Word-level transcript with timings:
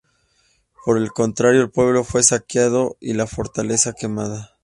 Por 0.83 0.97
el 0.97 1.11
contrario, 1.11 1.61
el 1.61 1.69
pueblo 1.69 2.03
fue 2.03 2.23
saqueado 2.23 2.97
y 2.99 3.13
la 3.13 3.27
fortaleza 3.27 3.93
quemada. 3.93 4.57